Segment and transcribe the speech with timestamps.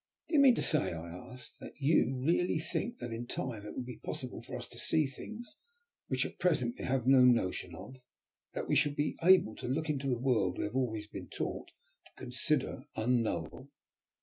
[0.29, 3.75] "Do you mean to say," I asked, "that you really think that in time it
[3.75, 5.57] will be possible for us to see things
[6.07, 7.97] which at present we have no notion of?
[8.53, 11.67] That we shall be able to look into the world we have always been taught
[11.67, 13.69] to consider Unknowable?"